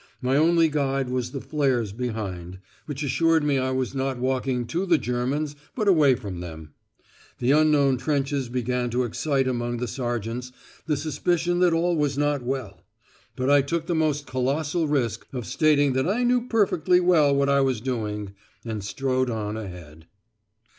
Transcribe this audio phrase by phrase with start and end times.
[0.19, 2.57] My only guide was the flares behind,
[2.87, 6.73] which assured me I was not walking to the Germans but away from them.
[7.37, 10.51] The unknown trenches began to excite among the sergeants
[10.87, 12.81] the suspicion that all was not well.
[13.35, 17.47] But I took the most colossal risk of stating that I knew perfectly well what
[17.47, 18.33] I was doing,
[18.65, 20.07] and strode on ahead.